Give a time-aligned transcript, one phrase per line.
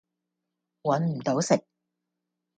[0.81, 1.63] 搵唔到食